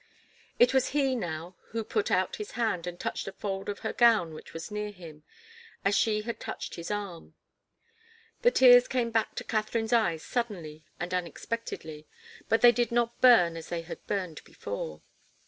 It 0.57 0.73
was 0.73 0.87
he, 0.97 1.13
now, 1.15 1.57
who 1.67 1.83
put 1.83 2.09
out 2.09 2.37
his 2.37 2.53
hand 2.53 2.87
and 2.87 2.99
touched 2.99 3.27
a 3.27 3.31
fold 3.31 3.69
of 3.69 3.81
her 3.81 3.93
gown 3.93 4.33
which 4.33 4.51
was 4.51 4.71
near 4.71 4.89
him, 4.89 5.21
as 5.85 5.95
she 5.95 6.23
had 6.23 6.39
touched 6.39 6.73
his 6.73 6.89
arm. 6.89 7.35
The 8.41 8.49
tears 8.49 8.87
came 8.87 9.11
back 9.11 9.35
to 9.35 9.43
Katharine's 9.43 9.93
eyes 9.93 10.23
suddenly 10.23 10.85
and 10.99 11.13
unexpectedly, 11.13 12.07
but 12.49 12.61
they 12.61 12.71
did 12.71 12.91
not 12.91 13.21
burn 13.21 13.55
as 13.55 13.69
they 13.69 13.83
had 13.83 14.03
burned 14.07 14.43
before. 14.43 15.03